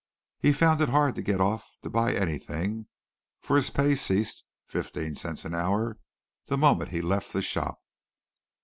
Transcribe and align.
He 0.39 0.51
found 0.51 0.81
it 0.81 0.89
hard 0.89 1.13
to 1.13 1.21
get 1.21 1.39
off 1.39 1.63
to 1.83 1.89
buy 1.91 2.15
anything, 2.15 2.87
for 3.39 3.55
his 3.55 3.69
pay 3.69 3.93
ceased 3.93 4.43
(fifteen 4.65 5.13
cents 5.13 5.45
an 5.45 5.53
hour) 5.53 5.99
the 6.47 6.57
moment 6.57 6.89
he 6.89 7.03
left 7.03 7.31
the 7.33 7.41
shop. 7.43 7.77